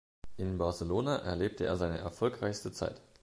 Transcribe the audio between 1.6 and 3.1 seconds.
er seine erfolgreichste Zeit.